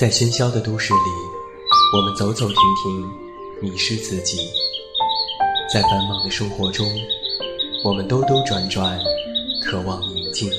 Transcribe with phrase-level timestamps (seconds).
[0.00, 1.10] 在喧嚣的都市里，
[1.94, 3.10] 我们走走停停，
[3.60, 4.38] 迷失自己；
[5.70, 6.86] 在繁忙的生活中，
[7.84, 8.98] 我们兜兜转转，
[9.62, 10.50] 渴望宁静。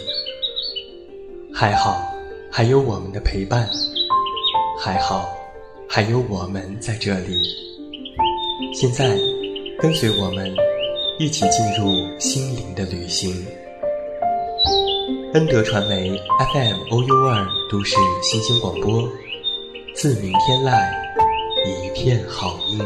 [1.51, 1.99] 还好，
[2.51, 3.65] 还有我们的陪伴；
[4.77, 5.27] 还好，
[5.89, 7.41] 还有我们在这里。
[8.75, 9.17] 现在，
[9.79, 10.53] 跟随我们，
[11.17, 13.33] 一起进入心灵的旅行。
[15.33, 16.15] 恩德传媒
[16.53, 19.09] FM OU 二都市新兴广播。
[20.01, 20.73] 自鸣天籁，
[21.63, 22.79] 一片好音。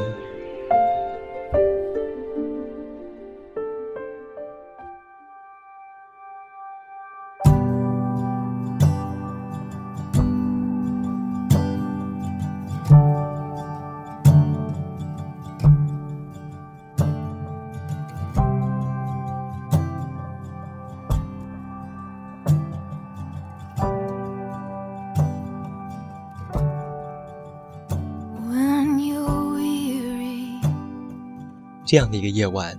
[31.85, 32.77] 这样的一个夜晚，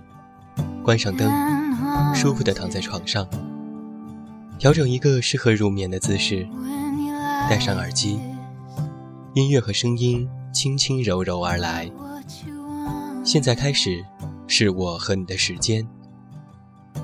[0.83, 1.31] 关上灯，
[2.13, 3.25] 舒服的躺在床上，
[4.59, 6.45] 调整一个适合入眠的姿势，
[7.49, 8.19] 戴上耳机，
[9.33, 11.89] 音乐和声音轻轻柔柔而来。
[13.23, 14.03] 现在开始，
[14.45, 15.87] 是我和你的时间，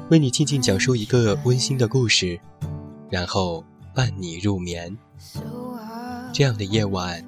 [0.10, 2.38] 为你静静讲述一个温馨的故事，
[3.10, 3.64] 然后
[3.96, 4.98] 伴你入眠。
[6.34, 7.24] 这样的夜晚，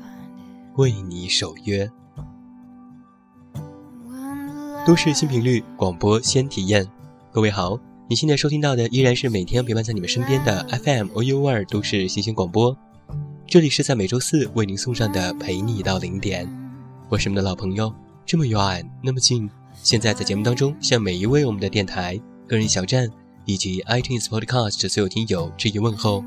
[0.76, 1.90] 为你守约。
[4.86, 6.88] 都市新频率广播先体验，
[7.32, 7.76] 各位好，
[8.08, 12.78] 你现在收听到的依然是每天陪伴在你们身边的 FM OU 二都市新星广播，
[13.48, 16.48] 这里是在每周四为您送上的陪你到零点，
[17.10, 17.92] 我是你们的老朋友，
[18.28, 19.50] 这么远那么近，
[19.82, 23.10] 现在在节目当中向每一位我们的电台、个人小站
[23.46, 26.24] 以及 iTunes Podcast 所有听友致以问候，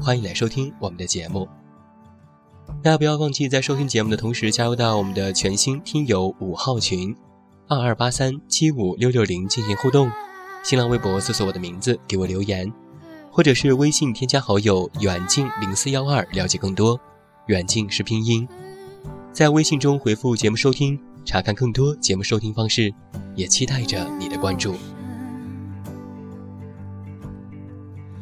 [0.00, 1.46] 欢迎来收听我们的节目，
[2.82, 7.14] 大家不要忘记在收听节目的同时加入到我们的全新听友五号群。
[7.70, 10.10] 二二八三七五六六零进行互动，
[10.62, 12.72] 新浪微博搜索我的名字给我留言，
[13.30, 16.98] 或者是微信添加好友远近零四幺二了解更多。
[17.48, 18.48] 远近是拼音，
[19.34, 22.90] 在微信中回复节目收听，查看更多节目收听方式，
[23.34, 24.74] 也期待着你的关注。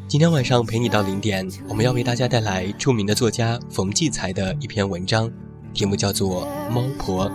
[0.08, 5.30] 今天晚上陪你到零点，我们要为大家带来著名的作家冯骥才的一篇文章，
[5.72, 7.30] 题目叫做《猫婆》。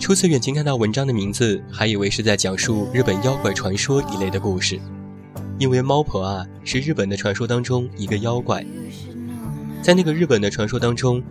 [0.00, 4.80] 初次远近看到文章的名字，还以为是在讲述日本妖怪传说一类的故事，
[5.58, 8.64] 因为猫婆啊是日本的传说当中一个妖怪。
[9.82, 11.22] 在那个日本的传说当中，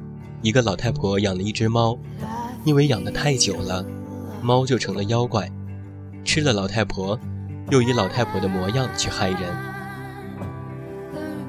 [0.44, 1.98] 一个老太婆养了一只猫，
[2.64, 3.84] 因为养的太久了，
[4.40, 5.52] 猫就成了妖怪，
[6.24, 7.20] 吃了老太婆，
[7.72, 9.42] 又以老太婆的模样去害人。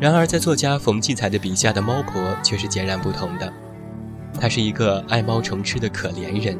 [0.00, 3.52] 然而在作家冯骥才的笔下的猫婆却是截然不同的，
[4.40, 6.58] 她是一个爱猫成痴的可怜人。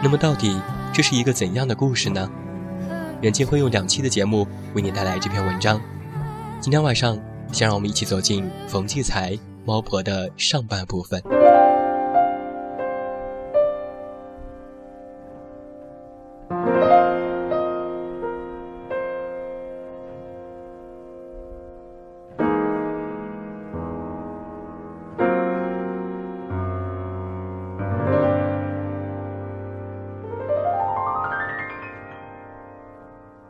[0.00, 0.60] 那么，到底
[0.92, 2.30] 这是一个怎样的故事呢？
[3.20, 5.80] 远近会用两期的节目为你带来这篇文章。
[6.60, 7.18] 今天晚上，
[7.52, 9.32] 先让我们一起走进冯骥才
[9.64, 11.20] 《猫婆》的上半部分。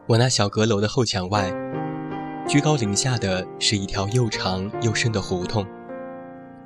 [0.08, 1.52] 我那小阁楼的后墙外，
[2.48, 5.66] 居高临下的是一条又长又深的胡同，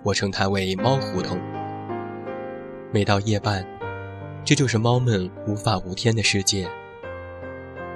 [0.04, 1.40] 我称它为猫胡同。
[2.92, 3.66] 每到夜半，
[4.44, 6.70] 这就是猫们无法无天的世界。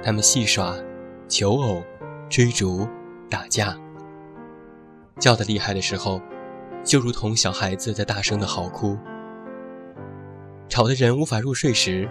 [0.03, 0.75] 它们戏耍、
[1.29, 1.81] 求偶、
[2.29, 2.85] 追逐、
[3.31, 3.79] 打架，
[5.21, 6.21] 叫得厉害的时候，
[6.83, 8.99] 就如同小孩子在大声的嚎哭。
[10.69, 12.09] 吵得人无法入睡时，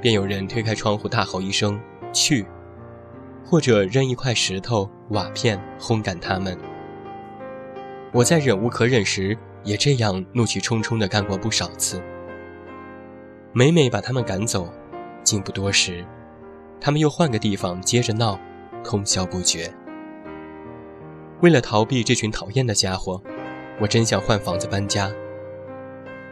[0.00, 1.80] 便有人推开窗户大吼一声
[2.14, 2.46] ：“去！”
[3.48, 6.58] 或者扔一块石头、瓦片轰赶他们。
[8.12, 12.02] 我在忍无可忍时，也这样怒气冲冲地干过不少次。
[13.52, 14.68] 每每把他们赶走，
[15.22, 16.04] 竟不多时，
[16.80, 18.38] 他们又换个地方接着闹，
[18.82, 19.72] 通宵不绝。
[21.40, 23.22] 为了逃避这群讨厌的家伙，
[23.80, 25.10] 我真想换房子搬家。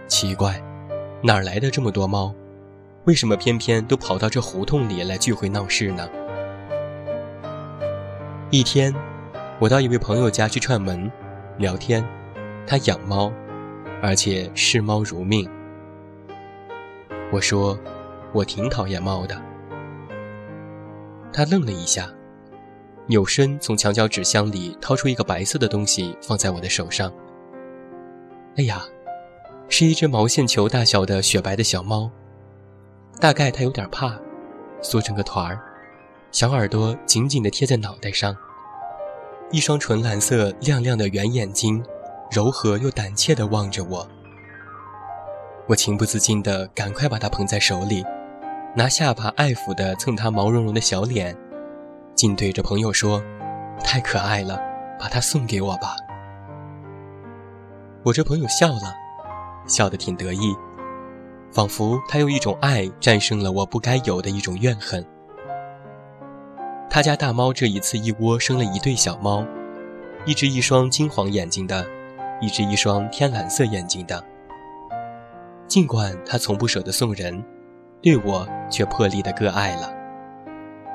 [0.08, 0.60] 奇怪，
[1.22, 2.34] 哪来的这么多猫？
[3.04, 6.08] 为什么偏偏都跑到这胡同里来聚会闹事呢？
[8.54, 8.94] 一天，
[9.58, 11.10] 我到一位朋友家去串门，
[11.58, 12.06] 聊天。
[12.64, 13.32] 他养猫，
[14.00, 15.50] 而且视猫如命。
[17.32, 17.76] 我说，
[18.32, 19.36] 我挺讨厌猫的。
[21.32, 22.08] 他愣了一下，
[23.06, 27.12] 扭身从墙角纸箱里掏出一个白色的东西，放在我的手上。
[28.56, 28.84] 哎呀，
[29.68, 32.08] 是一只毛线球大小的雪白的小猫，
[33.18, 34.16] 大概它有点怕，
[34.80, 35.60] 缩成个团儿，
[36.34, 38.36] 小耳朵紧紧地贴在脑袋上，
[39.52, 41.80] 一双纯蓝色亮亮的圆眼睛，
[42.28, 44.04] 柔和又胆怯地望着我。
[45.68, 48.04] 我情不自禁地赶快把它捧在手里，
[48.74, 51.36] 拿下巴爱抚地蹭它毛茸茸的小脸，
[52.16, 53.22] 竟对着朋友说
[53.84, 54.60] ：“太可爱了，
[54.98, 55.94] 把它送给我吧。”
[58.02, 58.92] 我这朋友笑了，
[59.68, 60.52] 笑得挺得意，
[61.52, 65.06] 仿佛他用一种爱战胜了我不该有的一种怨恨。
[66.94, 69.44] 他家大猫这一次一窝生了一对小猫，
[70.24, 71.84] 一只一双金黄眼睛的，
[72.40, 74.24] 一只一双天蓝色眼睛的。
[75.66, 77.44] 尽管他从不舍得送人，
[78.00, 79.92] 对我却破例的割爱了，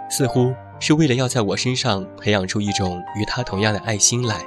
[0.10, 4.38] 似乎是为了要在我身上培养出一种与他同样的爱心来。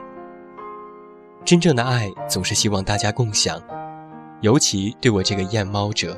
[1.44, 3.60] 真正的爱总是希望大家共享，
[4.40, 6.16] 尤其对我这个厌猫者。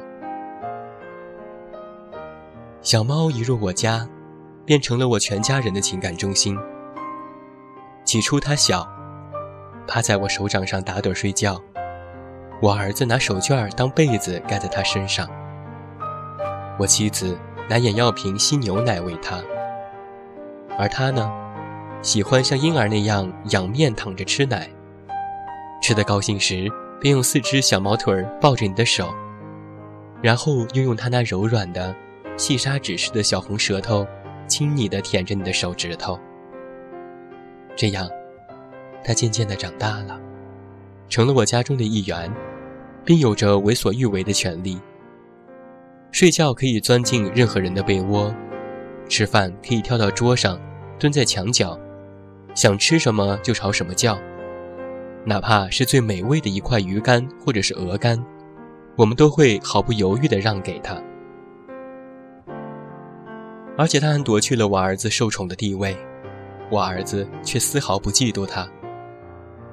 [2.82, 4.08] 小猫一入我家，
[4.64, 6.58] 变成了我全家人的情感中心。
[8.04, 8.86] 起初他小，
[9.86, 11.60] 趴在我手掌上打盹睡觉。
[12.62, 15.28] 我儿子拿手绢当被子盖在他身上，
[16.78, 17.36] 我妻子
[17.68, 19.42] 拿眼药瓶吸牛奶喂他，
[20.78, 21.30] 而他呢，
[22.00, 24.68] 喜欢像婴儿那样仰面躺着吃奶。
[25.82, 26.70] 吃得高兴时，
[27.00, 29.12] 便用四只小毛腿抱着你的手，
[30.22, 31.94] 然后又用他那柔软的、
[32.38, 34.06] 细砂纸似的小红舌头，
[34.46, 36.18] 亲昵地舔着你的手指头。
[37.76, 38.08] 这样，
[39.04, 40.20] 他渐渐地长大了，
[41.08, 42.32] 成了我家中的一员。
[43.04, 44.80] 并有着为所欲为的权利。
[46.10, 48.34] 睡觉可以钻进任何人的被窝，
[49.08, 50.58] 吃饭可以跳到桌上，
[50.98, 51.78] 蹲在墙角，
[52.54, 54.18] 想吃什么就朝什么叫。
[55.26, 58.24] 哪怕是最美味的一块鱼干或者是鹅肝，
[58.96, 60.98] 我们都会毫不犹豫地让给他。
[63.76, 65.96] 而且他还夺去了我儿子受宠的地位，
[66.70, 68.68] 我儿子却丝毫不嫉妒他，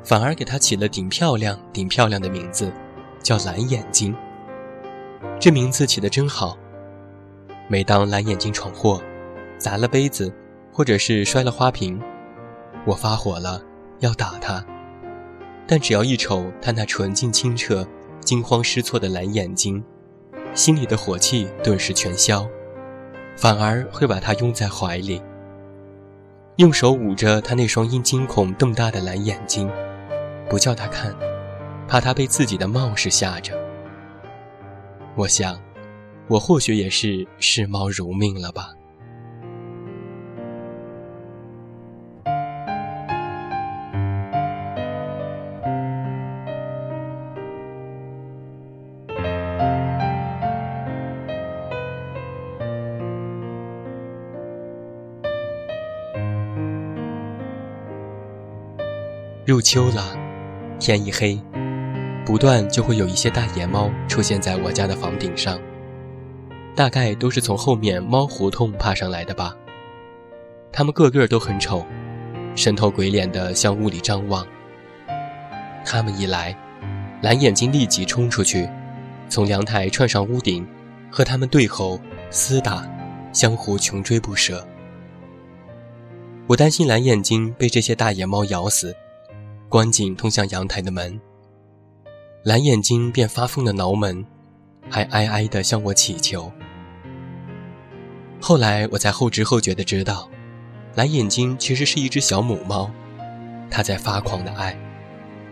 [0.04, 2.72] 反而给他起了顶漂亮、顶漂亮的名字。
[3.24, 4.16] 叫蓝眼睛，
[5.40, 6.58] 这名字起得真好。
[7.68, 9.00] 每当蓝眼睛闯祸，
[9.60, 10.34] 砸了杯子，
[10.74, 12.02] 或者是摔了花瓶，
[12.84, 13.62] 我发火了，
[14.00, 14.66] 要打他。
[15.68, 17.88] 但只要一瞅他那纯净清澈、
[18.22, 19.84] 惊慌失措的蓝眼睛，
[20.56, 22.48] 心里的火气顿时全消，
[23.36, 25.22] 反而会把他拥在怀里，
[26.58, 29.70] 用手捂着他那双因惊恐瞪大的蓝眼睛，
[30.50, 31.16] 不叫他看。
[31.88, 33.54] 怕他被自己的冒失吓着，
[35.16, 35.60] 我想，
[36.30, 38.72] 我或许也是视猫如命了吧。
[59.44, 60.16] 入秋了，
[60.80, 61.40] 天一黑。
[62.24, 65.60] 不断就会有一些大野猫出现在我家的房顶上，
[66.76, 69.56] 大概都是从后面猫胡同爬上来的吧。
[70.72, 71.84] 它们个个都很丑，
[72.56, 74.46] 神头鬼脸的向屋里张望。
[75.84, 76.56] 它们一来，
[77.24, 78.70] 蓝眼睛立即冲出去，
[79.28, 80.66] 从阳台窜上屋顶，
[81.10, 82.00] 和它们对吼、
[82.30, 82.88] 厮打，
[83.34, 84.66] 相互穷追不舍。
[86.46, 88.96] 我担心蓝眼睛被这些大野猫咬死，
[89.72, 91.18] 关紧通向阳台的门。
[92.44, 94.26] 蓝眼睛便发疯的挠门，
[94.90, 96.52] 还哀哀地向我乞求。
[98.42, 100.30] 后来我才后知后觉地知道，
[100.94, 102.92] 蓝眼睛其实是一只小母猫，
[103.70, 104.78] 它在发狂的爱，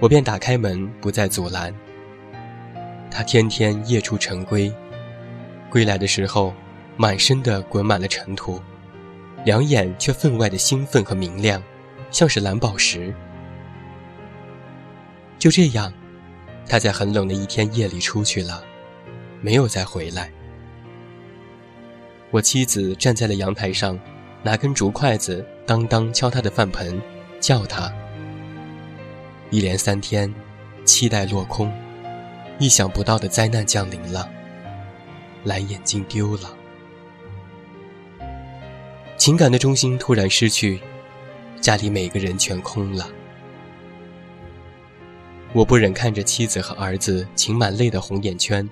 [0.02, 1.74] 我便打开门不再阻拦。
[3.10, 4.70] 它天天夜出晨归，
[5.70, 6.54] 归来的时候，
[6.98, 8.60] 满身的滚满了尘土，
[9.46, 11.64] 两眼却分外的兴奋和明亮，
[12.12, 13.16] 像是蓝宝石。
[15.40, 15.92] 就这样。
[16.68, 18.64] 他在很冷的一天夜里出去了，
[19.42, 20.32] 没有再回来。
[22.30, 24.00] 我妻子站在了阳台上，
[24.44, 27.02] 拿根竹筷子当当敲他的饭盆，
[27.40, 27.92] 叫他。
[29.50, 30.32] 一连三天，
[30.86, 31.74] 期待落空，
[32.60, 34.30] 意想不到的灾难降临了，
[35.44, 36.56] 蓝眼睛丢了，
[39.18, 40.80] 情感的中心突然失去，
[41.60, 43.10] 家里每个人全空了。
[45.52, 48.68] 我不忍看着妻子和儿子噙满泪的红眼圈，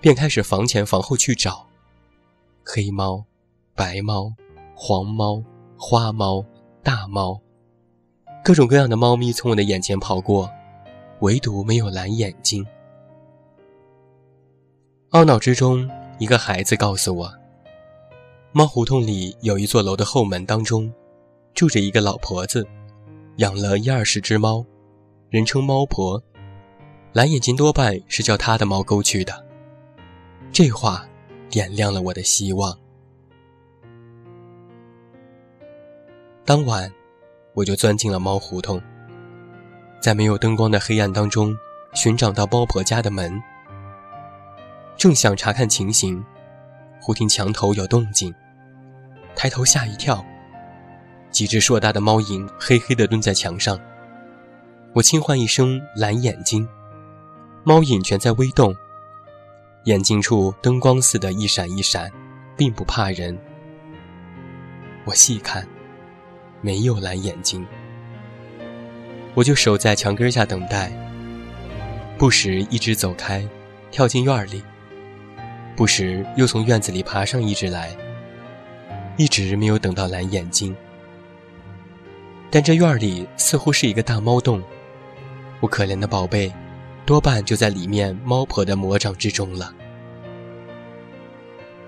[0.00, 1.66] 便开始房前房后去找，
[2.64, 3.24] 黑猫、
[3.74, 4.32] 白猫、
[4.76, 5.42] 黄猫、
[5.76, 6.44] 花猫、
[6.84, 7.40] 大猫，
[8.44, 10.48] 各种各样的猫咪从我的眼前跑过，
[11.20, 12.64] 唯独没有蓝眼睛。
[15.10, 17.34] 懊恼之中，一个孩子告诉我，
[18.52, 20.92] 猫胡同里有一座楼的后门当中，
[21.54, 22.64] 住着一个老婆子，
[23.38, 24.64] 养了一二十只猫，
[25.32, 26.22] 人称猫婆，
[27.14, 29.42] 蓝眼睛多半是叫她的猫勾去的。
[30.52, 31.08] 这话
[31.48, 32.78] 点亮了我的希望。
[36.44, 36.92] 当晚，
[37.54, 38.78] 我就钻进了猫胡同，
[40.02, 41.56] 在没有灯光的黑暗当中，
[41.94, 43.42] 寻找到猫婆家的门。
[44.98, 46.22] 正想查看情形，
[47.00, 48.34] 忽听墙头有动静，
[49.34, 50.22] 抬头吓一跳，
[51.30, 53.80] 几只硕大的猫影黑黑的蹲在墙上。
[54.94, 56.68] 我轻唤一声“蓝眼睛”，
[57.64, 58.76] 猫影全在微动，
[59.84, 62.12] 眼睛处灯光似的一闪一闪，
[62.56, 63.38] 并不怕人。
[65.04, 65.66] 我细看。
[66.64, 67.66] 没有蓝眼睛，
[69.34, 70.92] 我就守在墙根下等待。
[72.16, 73.44] 不时一只走开，
[73.90, 74.62] 跳进院里；
[75.74, 77.90] 不时又从院子里爬上一只来。
[79.16, 80.76] 一直没有等到蓝眼睛，
[82.48, 84.62] 但这院里似乎是一个大猫洞，
[85.62, 86.52] 我可怜的宝贝，
[87.06, 89.72] 多半就在里面猫婆的魔掌之中了。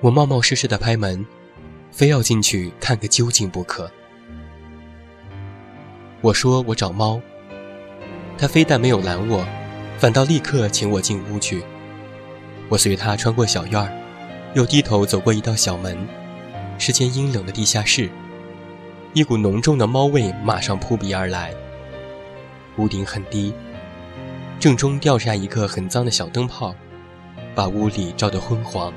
[0.01, 1.27] 我冒冒失失的拍门，
[1.91, 3.91] 非要进去看个究竟不可。
[6.21, 7.21] 我说我找猫，
[8.39, 9.45] 他非但没有拦我，
[9.99, 11.65] 反倒立刻请我进屋去。
[12.69, 13.91] 我随他穿过小院儿，
[14.55, 15.99] 又低头走过一道小门，
[16.79, 18.09] 是间阴冷的地下室。
[19.15, 21.53] 一股浓重的猫味马上扑鼻而来。
[22.77, 23.55] 屋顶很低，
[24.65, 26.75] 正中吊下一个很脏的小灯泡，
[27.55, 28.91] 把屋里照得昏黄。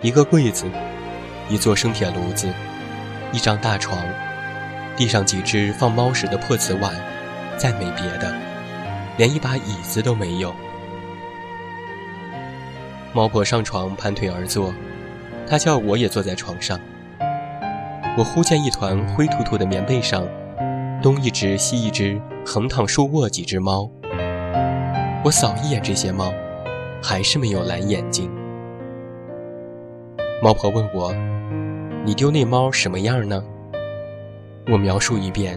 [0.00, 0.64] 一个柜子，
[1.50, 2.50] 一座生铁炉子，
[3.30, 4.02] 一张大床。
[4.96, 6.94] 地上几只放猫食的破瓷碗，
[7.58, 8.34] 再没别的，
[9.18, 10.54] 连一把椅子都没有。
[13.12, 14.72] 猫婆上床盘腿而坐，
[15.46, 16.80] 她叫我也坐在床上。
[18.16, 20.26] 我忽见一团灰突突的棉被上，
[21.02, 23.90] 东一只西一只，横躺竖卧几只猫。
[25.24, 26.34] 我扫一眼这些猫，
[27.00, 28.28] 还是没有蓝眼睛。
[30.42, 31.14] 猫婆问我
[32.04, 33.44] ：“你丢那猫什么样呢？”
[34.66, 35.56] 我描述一遍，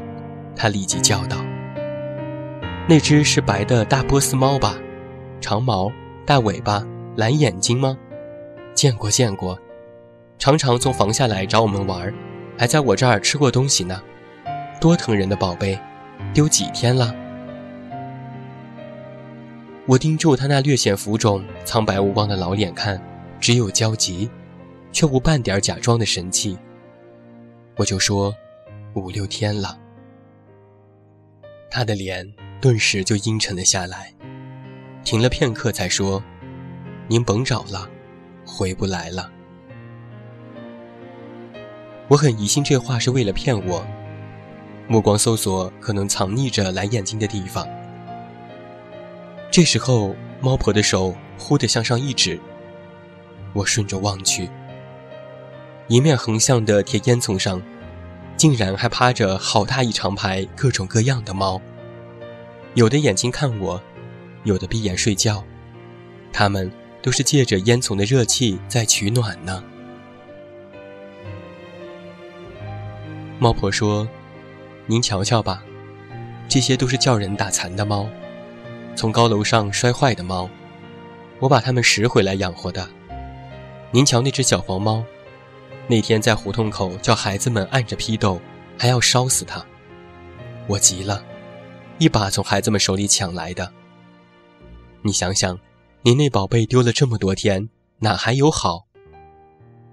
[0.56, 1.38] 她立即叫道
[2.88, 4.76] ：“那只是白的大波斯猫吧？
[5.42, 5.92] 长毛、
[6.28, 7.98] 大尾巴、蓝眼睛吗？
[8.76, 9.58] 见过见过，
[10.38, 12.14] 常常从房下来找我们玩，
[12.56, 14.00] 还在我这儿吃过东西呢。
[14.80, 15.80] 多疼人的宝贝，
[16.36, 17.12] 丢几天了？”
[19.88, 23.02] 我盯住他那略显浮肿、苍白无光的老脸看，
[23.40, 24.30] 只有焦急，
[24.92, 26.58] 却无半点假装的神气。
[27.78, 28.34] 我就说。
[28.96, 29.78] 五六天了，
[31.70, 34.14] 他的脸顿时就阴沉了下来，
[35.04, 36.24] 停了片刻才说
[37.10, 37.90] ：“您甭找了，
[38.48, 39.30] 回不来了。”
[42.08, 43.86] 我很疑心这话是为了骗我，
[44.88, 47.68] 目光搜索可能藏匿着蓝眼睛的地方。
[49.56, 52.38] 这时候，猫婆的手忽地向上一指，
[53.54, 54.50] 我顺着望去，
[55.88, 57.62] 一面横向的铁烟囱上。
[58.36, 61.62] 竟然还趴着好大一长排各种各样的猫，
[62.74, 63.82] 有的眼睛看我，
[64.44, 65.42] 有的闭眼睡觉，
[66.34, 66.70] 它们
[67.02, 69.64] 都是借着烟囱的热气在取暖呢。
[73.40, 74.06] 猫婆说
[74.86, 75.64] ：“您瞧瞧吧，
[76.50, 78.10] 这些都是叫人打残的猫，
[78.96, 80.50] 从高楼上摔坏的猫，
[81.40, 82.88] 我把它们拾回来养活的。
[83.92, 85.04] 您瞧那只小黄猫。”
[85.88, 88.42] 那天在胡同口叫孩子们按着批斗，
[88.76, 89.64] 还要烧死他，
[90.66, 91.24] 我急了，
[92.00, 93.72] 一把从孩子们手里抢来的。
[95.04, 95.60] 你想想，
[96.02, 98.88] 您那宝贝丢了这么多天，哪还有好？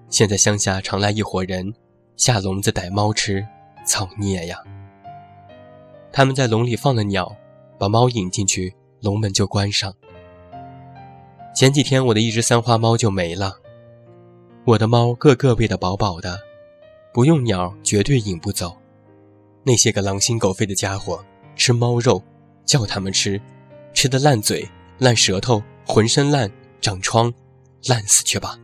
[0.09, 1.75] 现在乡下常来一伙人，
[2.17, 3.47] 下笼子逮猫吃，
[3.85, 4.57] 造孽呀！
[6.11, 7.37] 他们在笼里放了鸟，
[7.79, 9.93] 把猫引进去，笼门就关上。
[11.55, 13.59] 前几天我的一只三花猫就没了。
[14.65, 16.39] 我的猫个个喂得饱饱的，
[17.13, 18.75] 不用鸟绝对引不走。
[19.65, 21.23] 那些个狼心狗肺的家伙
[21.57, 22.23] 吃猫肉，
[22.65, 23.41] 叫他们吃，
[23.93, 24.67] 吃的烂嘴、
[24.99, 27.33] 烂舌头，浑身烂，长疮，
[27.87, 28.59] 烂死去吧！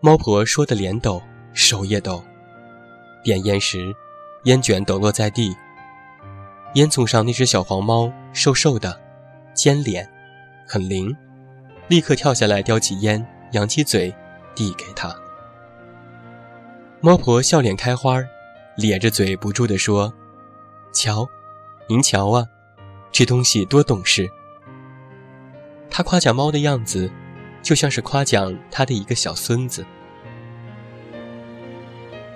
[0.00, 1.22] 猫婆说的脸抖，
[1.54, 2.22] 手也抖。
[3.24, 3.94] 点烟时，
[4.44, 5.56] 烟卷抖落在地。
[6.74, 8.98] 烟囱上那只小黄猫，瘦瘦的，
[9.54, 10.08] 尖脸，
[10.66, 11.14] 很灵。
[11.88, 14.14] 立刻跳下来，叼起烟，扬起嘴，
[14.54, 15.14] 递给他。
[17.00, 18.22] 猫婆笑脸开花，
[18.76, 20.10] 咧着嘴不住地说
[20.94, 21.28] ：“瞧，
[21.88, 22.46] 您瞧啊，
[23.10, 24.30] 这东西多懂事。”
[25.90, 27.10] 他夸奖猫的样子，
[27.60, 29.84] 就像是夸奖他的一个小孙子。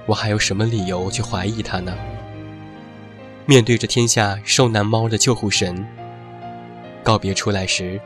[0.05, 1.97] 我还有什么理由去怀疑他呢？
[3.49, 5.87] 面对着天下受难猫的救护神，
[7.05, 8.01] 告别出来时，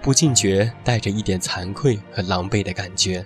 [0.00, 3.22] 不禁觉带着一点惭愧和狼狈的感觉。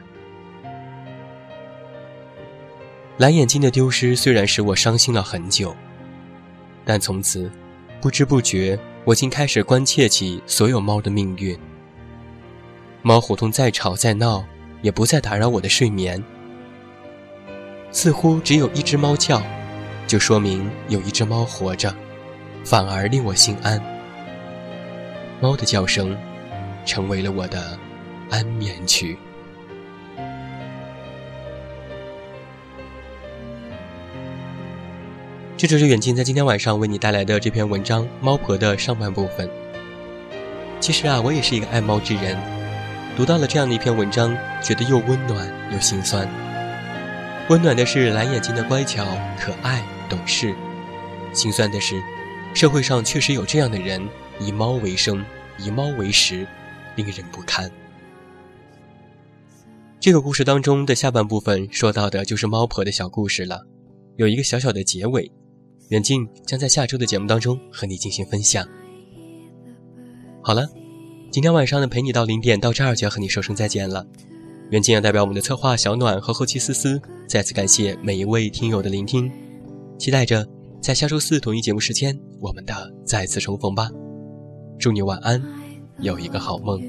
[3.18, 5.74] 蓝眼睛的丢失虽然使我伤心了很久，
[6.84, 7.48] 但从此，
[8.00, 8.78] 不知不觉。
[9.04, 11.58] 我竟开始关切起所有猫的命运。
[13.00, 14.44] 猫胡同再吵再闹，
[14.82, 16.22] 也不再打扰我的睡眠。
[17.90, 19.40] 似乎只有一只猫叫，
[20.08, 21.94] 就说明有一只猫活着，
[22.64, 23.78] 反而令我心安。
[25.38, 26.16] 猫的叫声，
[26.86, 27.78] 成为了我的
[28.30, 29.18] 安眠曲。
[35.58, 39.46] 这就是远近在今天晚上为你带来的这篇文章《猫婆》的上半部分。
[40.80, 42.38] 其实啊，我也是一个爱猫之人，
[43.14, 46.26] 读到了这样的一篇文章，觉得又温暖又心酸。
[47.50, 49.04] 温暖的是蓝眼睛的乖巧、
[49.38, 50.54] 可爱、懂事；
[51.32, 52.02] 心酸的是，
[52.54, 54.06] 社会上确实有这样的人，
[54.40, 55.24] 以猫为生，
[55.58, 56.46] 以猫为食，
[56.96, 57.70] 令人不堪。
[60.00, 63.66] 这个故事当中的下半部分说到的就是猫婆的小故事了，
[64.16, 65.30] 有一个小小的结尾。
[65.88, 68.66] 远近将在下周的节目当中和你进行分享。
[70.42, 70.68] 好了，
[71.30, 74.06] 今天晚上的陪你到零点到这儿就要和你说声再见了。
[74.70, 79.32] 远近要代表我们的策划小暖和后期思思，再次感谢每一位听友的聆听，
[79.98, 80.46] 期待着
[80.80, 83.90] 在下周四同一节目时间我们的再次重逢吧。
[84.78, 85.42] 祝你晚安，
[85.98, 86.80] 有一个好梦。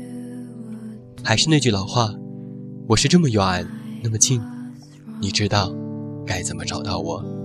[1.23, 2.13] 还是那句老话，
[2.87, 3.67] 我是这么远
[4.03, 4.39] 那么近，
[5.19, 5.74] 你知道
[6.24, 7.38] 该怎么找到我。